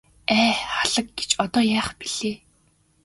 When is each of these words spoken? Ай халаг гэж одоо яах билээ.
Ай 0.37 0.51
халаг 0.73 1.07
гэж 1.19 1.29
одоо 1.43 1.63
яах 1.79 1.89
билээ. 1.99 2.35